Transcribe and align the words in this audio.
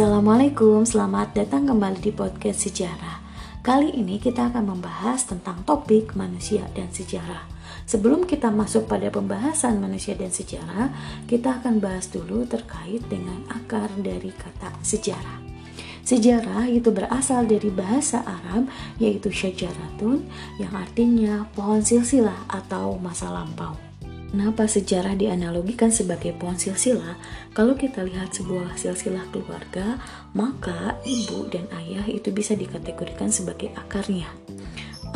Assalamualaikum, 0.00 0.88
selamat 0.88 1.36
datang 1.36 1.68
kembali 1.68 2.00
di 2.00 2.08
podcast 2.08 2.64
sejarah. 2.64 3.20
Kali 3.60 4.00
ini 4.00 4.16
kita 4.16 4.48
akan 4.48 4.72
membahas 4.72 5.28
tentang 5.28 5.60
topik 5.68 6.16
manusia 6.16 6.64
dan 6.72 6.88
sejarah. 6.88 7.44
Sebelum 7.84 8.24
kita 8.24 8.48
masuk 8.48 8.88
pada 8.88 9.12
pembahasan 9.12 9.76
manusia 9.76 10.16
dan 10.16 10.32
sejarah, 10.32 10.88
kita 11.28 11.60
akan 11.60 11.84
bahas 11.84 12.08
dulu 12.08 12.48
terkait 12.48 13.04
dengan 13.12 13.44
akar 13.52 13.92
dari 14.00 14.32
kata 14.32 14.72
sejarah. 14.80 15.36
Sejarah 16.00 16.64
itu 16.72 16.88
berasal 16.88 17.44
dari 17.44 17.68
bahasa 17.68 18.24
Arab 18.24 18.72
yaitu 18.96 19.28
syajaratun 19.28 20.24
yang 20.56 20.72
artinya 20.80 21.44
pohon 21.52 21.84
silsilah 21.84 22.48
atau 22.48 22.96
masa 22.96 23.28
lampau. 23.28 23.89
Kenapa 24.30 24.70
sejarah 24.70 25.18
dianalogikan 25.18 25.90
sebagai 25.90 26.30
pohon 26.38 26.54
silsilah? 26.54 27.18
Kalau 27.50 27.74
kita 27.74 28.06
lihat 28.06 28.30
sebuah 28.30 28.78
silsilah 28.78 29.26
keluarga, 29.34 29.98
maka 30.38 31.02
ibu 31.02 31.50
dan 31.50 31.66
ayah 31.82 32.06
itu 32.06 32.30
bisa 32.30 32.54
dikategorikan 32.54 33.26
sebagai 33.34 33.74
akarnya. 33.74 34.30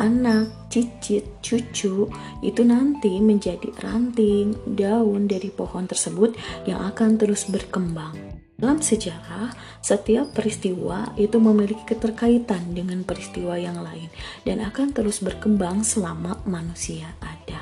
Anak, 0.03 0.67
cicit, 0.67 1.39
cucu 1.39 2.11
itu 2.43 2.61
nanti 2.67 3.23
menjadi 3.23 3.71
ranting, 3.79 4.51
daun 4.75 5.31
dari 5.31 5.47
pohon 5.47 5.87
tersebut 5.87 6.35
yang 6.67 6.83
akan 6.83 7.15
terus 7.15 7.47
berkembang. 7.47 8.11
Dalam 8.59 8.83
sejarah, 8.83 9.55
setiap 9.79 10.35
peristiwa 10.35 11.15
itu 11.15 11.39
memiliki 11.39 11.87
keterkaitan 11.87 12.75
dengan 12.75 13.07
peristiwa 13.07 13.55
yang 13.55 13.79
lain 13.79 14.11
dan 14.43 14.59
akan 14.59 14.91
terus 14.91 15.23
berkembang 15.23 15.87
selama 15.87 16.43
manusia 16.43 17.15
ada. 17.23 17.54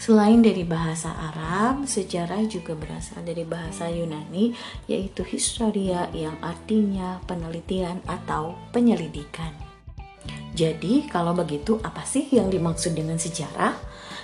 Selain 0.00 0.40
dari 0.40 0.64
bahasa 0.64 1.12
Arab, 1.12 1.84
sejarah 1.84 2.48
juga 2.48 2.72
berasal 2.72 3.20
dari 3.20 3.44
bahasa 3.44 3.84
Yunani, 3.92 4.56
yaitu 4.88 5.20
historia 5.28 6.08
yang 6.16 6.40
artinya 6.40 7.20
penelitian 7.28 8.00
atau 8.08 8.56
penyelidikan. 8.72 9.52
Jadi, 10.56 11.04
kalau 11.04 11.36
begitu, 11.36 11.76
apa 11.84 12.00
sih 12.08 12.24
yang 12.32 12.48
dimaksud 12.48 12.96
dengan 12.96 13.20
sejarah? 13.20 13.76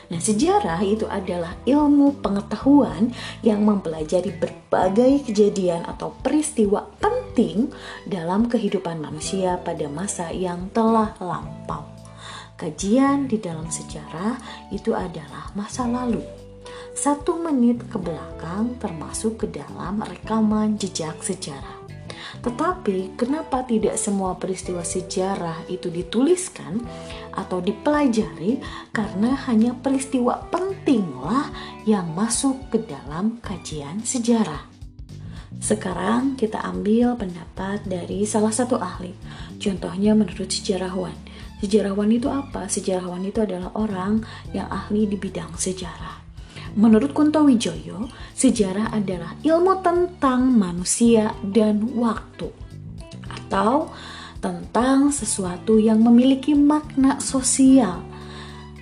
Nah, 0.08 0.16
sejarah 0.16 0.80
itu 0.80 1.04
adalah 1.12 1.52
ilmu 1.68 2.24
pengetahuan 2.24 3.12
yang 3.44 3.60
mempelajari 3.60 4.32
berbagai 4.32 5.28
kejadian 5.28 5.84
atau 5.84 6.16
peristiwa 6.24 6.88
penting 7.04 7.68
dalam 8.08 8.48
kehidupan 8.48 8.96
manusia 8.96 9.60
pada 9.60 9.92
masa 9.92 10.32
yang 10.32 10.72
telah 10.72 11.12
lampau. 11.20 11.95
Kajian 12.56 13.28
di 13.28 13.36
dalam 13.36 13.68
sejarah 13.68 14.40
itu 14.72 14.96
adalah 14.96 15.52
masa 15.52 15.84
lalu. 15.84 16.24
Satu 16.96 17.36
menit 17.36 17.84
ke 17.92 18.00
belakang 18.00 18.80
termasuk 18.80 19.44
ke 19.44 19.46
dalam 19.52 20.00
rekaman 20.00 20.80
jejak 20.80 21.20
sejarah. 21.20 21.84
Tetapi 22.40 23.12
kenapa 23.20 23.60
tidak 23.68 24.00
semua 24.00 24.40
peristiwa 24.40 24.80
sejarah 24.80 25.68
itu 25.68 25.92
dituliskan 25.92 26.80
atau 27.36 27.60
dipelajari 27.60 28.64
karena 28.88 29.36
hanya 29.52 29.76
peristiwa 29.76 30.40
pentinglah 30.48 31.52
yang 31.84 32.08
masuk 32.16 32.72
ke 32.72 32.80
dalam 32.88 33.36
kajian 33.44 34.00
sejarah. 34.00 34.64
Sekarang 35.60 36.36
kita 36.40 36.60
ambil 36.64 37.16
pendapat 37.20 37.84
dari 37.84 38.24
salah 38.28 38.52
satu 38.52 38.80
ahli. 38.80 39.12
Contohnya 39.56 40.12
menurut 40.12 40.48
sejarawan. 40.48 41.25
Sejarawan 41.60 42.12
itu 42.12 42.28
apa? 42.28 42.68
Sejarawan 42.68 43.24
itu 43.24 43.40
adalah 43.40 43.72
orang 43.76 44.20
yang 44.52 44.68
ahli 44.68 45.08
di 45.08 45.16
bidang 45.16 45.56
sejarah. 45.56 46.26
Menurut 46.76 47.16
Kunto 47.16 47.40
Wijoyo, 47.48 48.12
sejarah 48.36 48.92
adalah 48.92 49.32
ilmu 49.40 49.80
tentang 49.80 50.52
manusia 50.52 51.32
dan 51.40 51.80
waktu 51.96 52.52
atau 53.32 53.88
tentang 54.44 55.08
sesuatu 55.08 55.80
yang 55.80 56.04
memiliki 56.04 56.52
makna 56.52 57.16
sosial 57.22 58.04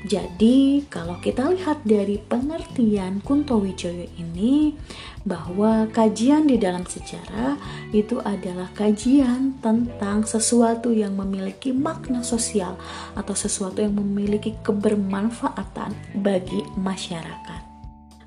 jadi, 0.05 0.85
kalau 0.93 1.17
kita 1.17 1.49
lihat 1.49 1.81
dari 1.89 2.21
pengertian 2.21 3.25
Kunto 3.25 3.57
Wijoyo 3.57 4.05
ini, 4.21 4.77
bahwa 5.25 5.89
kajian 5.89 6.45
di 6.45 6.61
dalam 6.61 6.85
sejarah 6.85 7.57
itu 7.89 8.21
adalah 8.21 8.69
kajian 8.77 9.57
tentang 9.65 10.29
sesuatu 10.29 10.93
yang 10.93 11.17
memiliki 11.17 11.73
makna 11.73 12.21
sosial 12.21 12.77
atau 13.17 13.33
sesuatu 13.33 13.81
yang 13.81 13.97
memiliki 13.97 14.53
kebermanfaatan 14.61 15.97
bagi 16.21 16.61
masyarakat. 16.77 17.65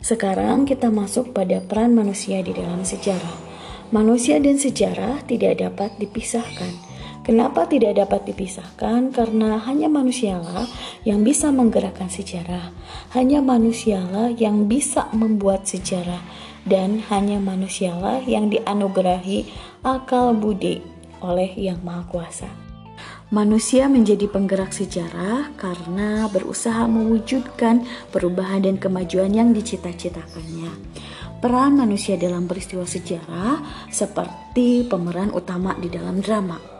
Sekarang 0.01 0.66
kita 0.66 0.89
masuk 0.89 1.29
pada 1.29 1.61
peran 1.61 1.93
manusia 1.93 2.41
di 2.41 2.57
dalam 2.57 2.81
sejarah. 2.81 3.37
Manusia 3.93 4.41
dan 4.41 4.57
sejarah 4.57 5.21
tidak 5.29 5.61
dapat 5.61 5.93
dipisahkan 6.01 6.86
Kenapa 7.27 7.67
tidak 7.67 7.99
dapat 7.99 8.23
dipisahkan? 8.31 9.11
Karena 9.11 9.59
hanya 9.67 9.91
manusialah 9.91 10.63
yang 11.03 11.27
bisa 11.27 11.51
menggerakkan 11.51 12.07
sejarah, 12.07 12.71
hanya 13.19 13.43
manusialah 13.43 14.31
yang 14.31 14.71
bisa 14.71 15.11
membuat 15.11 15.67
sejarah, 15.67 16.23
dan 16.63 17.03
hanya 17.11 17.43
manusialah 17.43 18.23
yang 18.23 18.47
dianugerahi 18.47 19.43
akal 19.83 20.31
budi 20.39 20.79
oleh 21.19 21.51
Yang 21.59 21.83
Maha 21.83 22.07
Kuasa. 22.07 22.47
Manusia 23.27 23.91
menjadi 23.91 24.23
penggerak 24.31 24.71
sejarah 24.71 25.51
karena 25.59 26.31
berusaha 26.31 26.87
mewujudkan 26.87 27.83
perubahan 28.07 28.63
dan 28.63 28.79
kemajuan 28.79 29.35
yang 29.35 29.51
dicita-citakannya. 29.51 30.71
Peran 31.43 31.75
manusia 31.75 32.16
dalam 32.16 32.47
peristiwa 32.47 32.87
sejarah 32.87 33.59
seperti 33.91 34.87
pemeran 34.87 35.35
utama 35.35 35.75
di 35.75 35.91
dalam 35.91 36.23
drama 36.23 36.76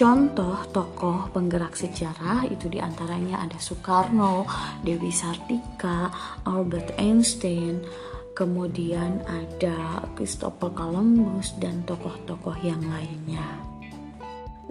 Contoh 0.00 0.64
tokoh 0.72 1.28
penggerak 1.28 1.76
sejarah 1.76 2.48
itu 2.48 2.72
di 2.72 2.80
antaranya 2.80 3.44
ada 3.44 3.60
Soekarno, 3.60 4.48
Dewi 4.80 5.12
Sartika, 5.12 6.08
Albert 6.48 6.96
Einstein, 6.96 7.84
kemudian 8.32 9.20
ada 9.28 10.08
Christopher 10.16 10.72
Columbus 10.72 11.52
dan 11.60 11.84
tokoh-tokoh 11.84 12.56
yang 12.64 12.80
lainnya. 12.88 13.44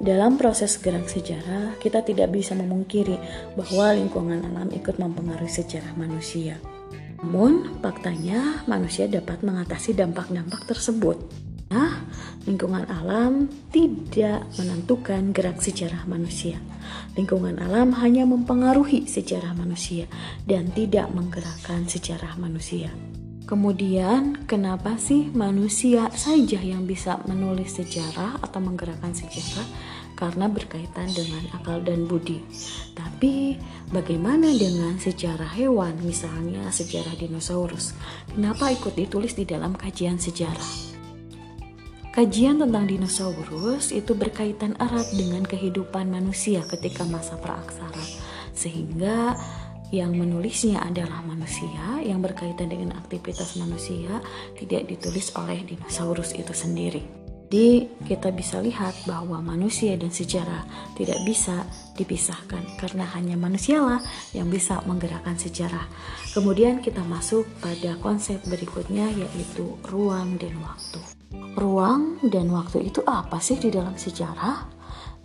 Dalam 0.02 0.34
proses 0.34 0.82
gerak 0.82 1.06
sejarah, 1.06 1.78
kita 1.78 2.02
tidak 2.02 2.34
bisa 2.34 2.58
memungkiri 2.58 3.22
bahwa 3.54 3.94
lingkungan 3.94 4.42
alam 4.50 4.74
ikut 4.74 4.98
mempengaruhi 4.98 5.54
sejarah 5.54 5.94
manusia. 5.94 6.58
Namun, 7.22 7.78
faktanya 7.86 8.66
manusia 8.66 9.06
dapat 9.06 9.46
mengatasi 9.46 9.94
dampak-dampak 9.94 10.66
tersebut. 10.66 11.49
Lingkungan 12.50 12.90
alam 12.90 13.46
tidak 13.70 14.42
menentukan 14.58 15.30
gerak 15.38 15.62
sejarah 15.62 16.10
manusia. 16.10 16.58
Lingkungan 17.14 17.62
alam 17.62 17.94
hanya 18.02 18.26
mempengaruhi 18.26 19.06
sejarah 19.06 19.54
manusia 19.54 20.10
dan 20.50 20.74
tidak 20.74 21.14
menggerakkan 21.14 21.86
sejarah 21.86 22.34
manusia. 22.42 22.90
Kemudian, 23.46 24.50
kenapa 24.50 24.98
sih 24.98 25.30
manusia 25.30 26.10
saja 26.18 26.58
yang 26.58 26.90
bisa 26.90 27.22
menulis 27.30 27.78
sejarah 27.78 28.42
atau 28.42 28.58
menggerakkan 28.58 29.14
sejarah? 29.14 29.70
Karena 30.18 30.50
berkaitan 30.50 31.06
dengan 31.14 31.46
akal 31.54 31.86
dan 31.86 32.10
budi. 32.10 32.42
Tapi, 32.98 33.62
bagaimana 33.94 34.50
dengan 34.58 34.98
sejarah 34.98 35.54
hewan, 35.54 36.02
misalnya 36.02 36.66
sejarah 36.74 37.14
dinosaurus? 37.14 37.94
Kenapa 38.34 38.74
ikut 38.74 38.98
ditulis 38.98 39.38
di 39.38 39.46
dalam 39.46 39.78
kajian 39.78 40.18
sejarah? 40.18 40.89
Kajian 42.10 42.58
tentang 42.58 42.90
dinosaurus 42.90 43.94
itu 43.94 44.18
berkaitan 44.18 44.74
erat 44.82 45.14
dengan 45.14 45.46
kehidupan 45.46 46.10
manusia 46.10 46.66
ketika 46.66 47.06
masa 47.06 47.38
praaksara, 47.38 48.02
sehingga 48.58 49.38
yang 49.94 50.18
menulisnya 50.18 50.82
adalah 50.82 51.22
manusia 51.22 52.02
yang 52.02 52.18
berkaitan 52.22 52.74
dengan 52.74 52.98
aktivitas 52.98 53.62
manusia 53.62 54.26
tidak 54.58 54.90
ditulis 54.90 55.30
oleh 55.38 55.62
dinosaurus 55.62 56.34
itu 56.34 56.50
sendiri. 56.50 57.06
Jadi 57.50 57.90
kita 58.06 58.30
bisa 58.30 58.62
lihat 58.62 58.94
bahwa 59.10 59.42
manusia 59.42 59.98
dan 59.98 60.14
sejarah 60.14 60.66
tidak 60.94 61.18
bisa 61.26 61.66
dipisahkan 61.98 62.62
karena 62.78 63.06
hanya 63.18 63.38
manusialah 63.38 64.02
yang 64.38 64.50
bisa 64.54 64.82
menggerakkan 64.86 65.34
sejarah. 65.34 65.90
Kemudian 66.34 66.82
kita 66.82 67.02
masuk 67.06 67.50
pada 67.58 67.98
konsep 68.02 68.38
berikutnya 68.46 69.10
yaitu 69.14 69.78
ruang 69.90 70.38
dan 70.38 70.58
waktu 70.62 71.19
ruang 71.58 72.22
dan 72.26 72.50
waktu 72.50 72.90
itu 72.90 73.06
apa 73.06 73.38
sih 73.42 73.58
di 73.58 73.70
dalam 73.70 73.96
sejarah? 73.96 74.58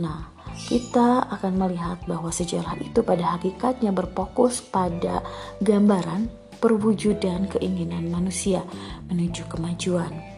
Nah, 0.00 0.34
kita 0.66 1.30
akan 1.30 1.52
melihat 1.54 2.02
bahwa 2.06 2.30
sejarah 2.30 2.78
itu 2.82 3.02
pada 3.06 3.38
hakikatnya 3.38 3.94
berfokus 3.94 4.62
pada 4.62 5.22
gambaran 5.62 6.30
perwujudan 6.58 7.50
keinginan 7.50 8.08
manusia 8.08 8.62
menuju 9.10 9.46
kemajuan 9.50 10.34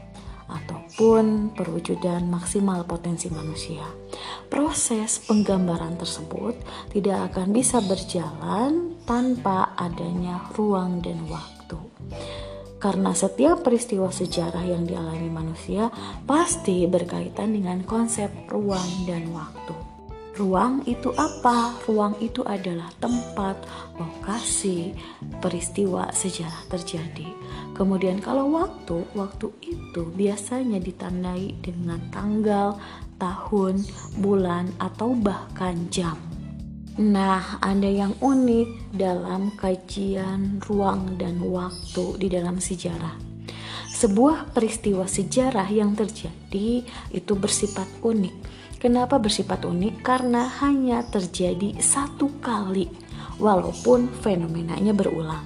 ataupun 0.47 1.53
perwujudan 1.53 2.31
maksimal 2.31 2.87
potensi 2.87 3.27
manusia. 3.29 3.83
Proses 4.47 5.19
penggambaran 5.27 5.99
tersebut 5.99 6.55
tidak 6.95 7.35
akan 7.35 7.51
bisa 7.51 7.83
berjalan 7.83 8.95
tanpa 9.03 9.75
adanya 9.75 10.47
ruang 10.55 11.03
dan 11.03 11.19
waktu. 11.27 11.79
Karena 12.87 13.11
setiap 13.19 13.67
peristiwa 13.67 14.15
sejarah 14.15 14.63
yang 14.63 14.87
dialami 14.87 15.27
manusia 15.27 15.91
pasti 16.23 16.87
berkaitan 16.87 17.51
dengan 17.51 17.83
konsep 17.83 18.31
ruang 18.47 19.11
dan 19.11 19.27
waktu. 19.35 19.75
Ruang 20.39 20.87
itu 20.87 21.11
apa? 21.19 21.75
Ruang 21.83 22.15
itu 22.23 22.47
adalah 22.47 22.87
tempat, 23.03 23.59
lokasi, 23.99 24.95
peristiwa 25.43 26.15
sejarah 26.15 26.63
terjadi. 26.71 27.27
Kemudian 27.75 28.23
kalau 28.23 28.55
waktu, 28.55 29.03
waktu 29.19 29.51
itu 29.67 30.07
biasanya 30.15 30.79
ditandai 30.79 31.59
dengan 31.59 31.99
tanggal, 32.15 32.79
tahun, 33.19 33.83
bulan, 34.23 34.71
atau 34.79 35.11
bahkan 35.19 35.91
jam. 35.91 36.36
Nah, 36.97 37.61
ada 37.61 37.89
yang 37.89 38.17
unik 38.25 38.97
dalam 38.97 39.53
kajian 39.53 40.65
ruang 40.65 41.21
dan 41.21 41.45
waktu 41.45 42.17
di 42.17 42.29
dalam 42.33 42.57
sejarah. 42.57 43.21
Sebuah 43.93 44.53
peristiwa 44.53 45.09
sejarah 45.09 45.69
yang 45.73 45.97
terjadi 45.97 46.85
itu 47.13 47.33
bersifat 47.37 47.89
unik 48.05 48.57
Kenapa 48.77 49.17
bersifat 49.17 49.65
unik? 49.65 50.05
Karena 50.05 50.53
hanya 50.61 51.01
terjadi 51.09 51.81
satu 51.81 52.29
kali, 52.45 52.87
walaupun 53.41 54.13
fenomenanya 54.21 54.93
berulang. 54.93 55.43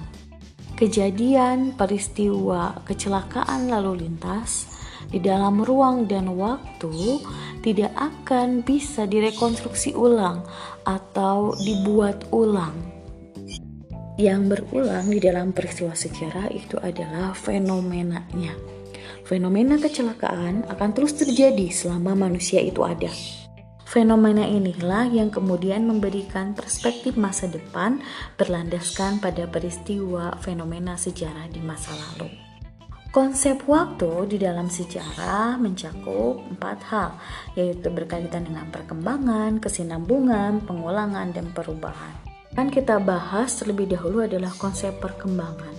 Kejadian 0.75 1.79
peristiwa 1.79 2.83
kecelakaan 2.83 3.71
lalu 3.71 4.03
lintas 4.05 4.67
di 5.09 5.17
dalam 5.17 5.65
ruang 5.65 6.05
dan 6.05 6.29
waktu 6.37 7.23
tidak 7.65 7.93
akan 7.97 8.61
bisa 8.61 9.09
direkonstruksi 9.09 9.97
ulang 9.97 10.45
atau 10.85 11.57
dibuat 11.57 12.29
ulang. 12.29 12.73
Yang 14.21 14.41
berulang 14.53 15.09
di 15.09 15.17
dalam 15.17 15.49
peristiwa 15.55 15.97
sejarah 15.97 16.53
itu 16.53 16.77
adalah 16.77 17.33
fenomenanya. 17.33 18.53
Fenomena 19.25 19.79
kecelakaan 19.79 20.67
akan 20.67 20.89
terus 20.91 21.15
terjadi 21.15 21.71
selama 21.71 22.27
manusia 22.27 22.59
itu 22.59 22.83
ada. 22.83 23.09
Fenomena 23.91 24.47
inilah 24.47 25.07
yang 25.11 25.27
kemudian 25.27 25.83
memberikan 25.83 26.55
perspektif 26.55 27.19
masa 27.19 27.51
depan 27.51 27.99
berlandaskan 28.39 29.19
pada 29.19 29.47
peristiwa 29.51 30.35
fenomena 30.39 30.95
sejarah 30.95 31.51
di 31.51 31.59
masa 31.59 31.91
lalu. 31.95 32.50
Konsep 33.11 33.67
waktu 33.67 34.07
di 34.31 34.39
dalam 34.39 34.71
sejarah 34.71 35.59
mencakup 35.59 36.47
empat 36.47 36.79
hal, 36.87 37.11
yaitu 37.59 37.91
berkaitan 37.91 38.47
dengan 38.47 38.71
perkembangan, 38.71 39.59
kesinambungan, 39.59 40.63
pengulangan, 40.63 41.35
dan 41.35 41.51
perubahan. 41.51 42.15
Kan 42.55 42.71
kita 42.71 43.03
bahas 43.03 43.51
terlebih 43.59 43.91
dahulu 43.91 44.23
adalah 44.23 44.55
konsep 44.55 44.95
perkembangan. 45.03 45.75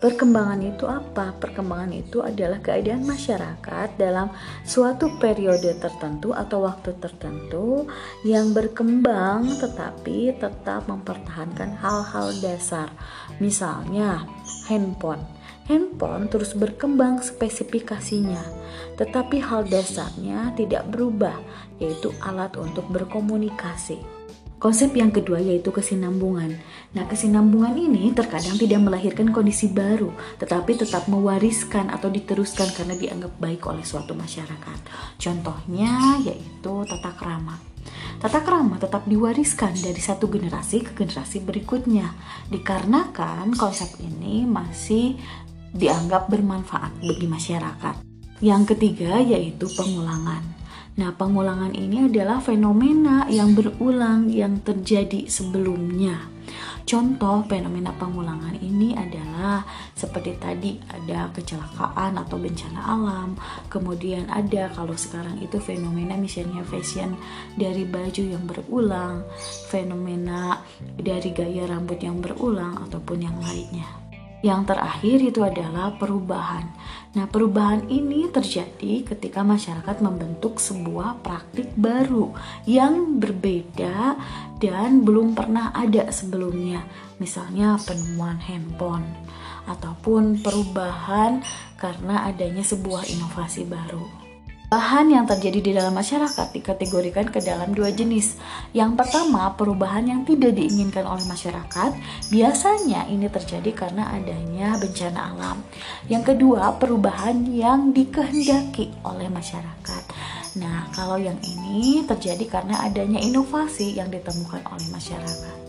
Perkembangan 0.00 0.60
itu 0.64 0.88
apa? 0.88 1.36
Perkembangan 1.36 1.92
itu 1.92 2.24
adalah 2.24 2.64
keadaan 2.64 3.04
masyarakat 3.04 4.00
dalam 4.00 4.32
suatu 4.64 5.20
periode 5.20 5.76
tertentu 5.76 6.32
atau 6.32 6.64
waktu 6.64 6.96
tertentu 6.96 7.84
yang 8.24 8.56
berkembang 8.56 9.52
tetapi 9.60 10.32
tetap 10.40 10.88
mempertahankan 10.88 11.76
hal-hal 11.76 12.32
dasar. 12.40 12.88
Misalnya, 13.36 14.24
handphone. 14.64 15.39
Handphone 15.70 16.26
terus 16.26 16.50
berkembang 16.58 17.22
spesifikasinya, 17.22 18.42
tetapi 18.98 19.38
hal 19.38 19.70
dasarnya 19.70 20.50
tidak 20.58 20.90
berubah, 20.90 21.38
yaitu 21.78 22.10
alat 22.26 22.58
untuk 22.58 22.90
berkomunikasi. 22.90 24.02
Konsep 24.58 24.92
yang 24.98 25.14
kedua 25.14 25.38
yaitu 25.38 25.70
kesinambungan. 25.70 26.58
Nah, 26.92 27.06
kesinambungan 27.06 27.78
ini 27.78 28.10
terkadang 28.10 28.58
tidak 28.58 28.82
melahirkan 28.82 29.30
kondisi 29.30 29.70
baru, 29.70 30.10
tetapi 30.42 30.74
tetap 30.74 31.06
mewariskan 31.06 31.86
atau 31.86 32.10
diteruskan 32.10 32.68
karena 32.74 32.98
dianggap 32.98 33.30
baik 33.38 33.62
oleh 33.70 33.86
suatu 33.86 34.12
masyarakat. 34.18 34.78
Contohnya 35.22 36.18
yaitu 36.26 36.74
tata 36.82 37.14
krama. 37.14 37.56
Tata 38.20 38.44
krama 38.44 38.76
tetap 38.76 39.08
diwariskan 39.08 39.72
dari 39.80 39.96
satu 39.96 40.28
generasi 40.28 40.84
ke 40.84 40.92
generasi 40.92 41.40
berikutnya, 41.40 42.12
dikarenakan 42.52 43.56
konsep 43.56 43.96
ini 44.02 44.44
masih 44.44 45.16
dianggap 45.74 46.30
bermanfaat 46.30 46.98
bagi 47.02 47.26
masyarakat. 47.26 48.02
Yang 48.40 48.62
ketiga 48.74 49.20
yaitu 49.20 49.68
pengulangan. 49.76 50.42
Nah, 50.98 51.14
pengulangan 51.16 51.72
ini 51.72 52.10
adalah 52.10 52.42
fenomena 52.42 53.24
yang 53.30 53.54
berulang 53.54 54.28
yang 54.28 54.60
terjadi 54.60 55.30
sebelumnya. 55.30 56.28
Contoh 56.82 57.46
fenomena 57.46 57.94
pengulangan 57.94 58.58
ini 58.58 58.98
adalah 58.98 59.62
seperti 59.94 60.34
tadi 60.42 60.74
ada 60.90 61.30
kecelakaan 61.30 62.18
atau 62.18 62.34
bencana 62.34 62.80
alam, 62.82 63.38
kemudian 63.70 64.26
ada 64.26 64.66
kalau 64.74 64.98
sekarang 64.98 65.38
itu 65.38 65.62
fenomena 65.62 66.18
misalnya 66.18 66.66
fashion 66.66 67.14
dari 67.54 67.86
baju 67.86 68.22
yang 68.26 68.42
berulang, 68.42 69.22
fenomena 69.70 70.58
dari 70.98 71.30
gaya 71.30 71.70
rambut 71.70 72.02
yang 72.02 72.18
berulang 72.18 72.74
ataupun 72.90 73.22
yang 73.22 73.38
lainnya. 73.38 74.09
Yang 74.40 74.72
terakhir 74.72 75.18
itu 75.20 75.40
adalah 75.44 76.00
perubahan. 76.00 76.64
Nah, 77.12 77.28
perubahan 77.28 77.90
ini 77.92 78.30
terjadi 78.32 79.04
ketika 79.04 79.44
masyarakat 79.44 80.00
membentuk 80.00 80.56
sebuah 80.56 81.20
praktik 81.20 81.68
baru 81.76 82.32
yang 82.64 83.20
berbeda 83.20 84.16
dan 84.56 85.04
belum 85.04 85.36
pernah 85.36 85.76
ada 85.76 86.08
sebelumnya. 86.08 86.80
Misalnya 87.20 87.76
penemuan 87.84 88.40
handphone 88.40 89.04
ataupun 89.68 90.40
perubahan 90.40 91.44
karena 91.76 92.24
adanya 92.24 92.64
sebuah 92.64 93.12
inovasi 93.12 93.68
baru. 93.68 94.19
Perubahan 94.70 95.10
yang 95.10 95.26
terjadi 95.26 95.58
di 95.66 95.70
dalam 95.74 95.98
masyarakat 95.98 96.54
dikategorikan 96.54 97.26
ke 97.26 97.42
dalam 97.42 97.74
dua 97.74 97.90
jenis. 97.90 98.38
Yang 98.70 99.02
pertama, 99.02 99.50
perubahan 99.58 100.06
yang 100.06 100.22
tidak 100.22 100.54
diinginkan 100.54 101.10
oleh 101.10 101.26
masyarakat. 101.26 101.90
Biasanya 102.30 103.10
ini 103.10 103.26
terjadi 103.26 103.66
karena 103.74 104.14
adanya 104.14 104.78
bencana 104.78 105.34
alam. 105.34 105.66
Yang 106.06 106.22
kedua, 106.38 106.78
perubahan 106.78 107.50
yang 107.50 107.90
dikehendaki 107.90 108.94
oleh 109.02 109.26
masyarakat. 109.26 110.02
Nah, 110.62 110.86
kalau 110.94 111.18
yang 111.18 111.42
ini 111.42 112.06
terjadi 112.06 112.46
karena 112.46 112.78
adanya 112.86 113.18
inovasi 113.18 113.98
yang 113.98 114.06
ditemukan 114.06 114.70
oleh 114.70 114.86
masyarakat. 114.94 115.59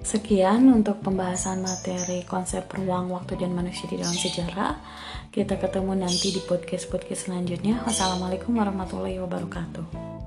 Sekian 0.00 0.64
untuk 0.72 1.04
pembahasan 1.04 1.60
materi 1.60 2.24
konsep 2.24 2.64
ruang, 2.72 3.12
waktu, 3.12 3.36
dan 3.36 3.52
manusia 3.52 3.84
di 3.84 4.00
dalam 4.00 4.16
sejarah. 4.16 4.80
Kita 5.28 5.60
ketemu 5.60 5.92
nanti 5.92 6.32
di 6.32 6.40
podcast-podcast 6.40 7.28
selanjutnya. 7.28 7.84
Wassalamualaikum 7.84 8.56
warahmatullahi 8.56 9.20
wabarakatuh. 9.20 10.19